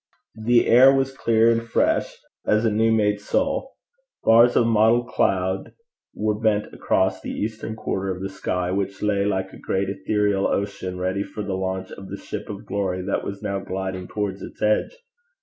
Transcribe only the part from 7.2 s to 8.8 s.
the eastern quarter of the sky,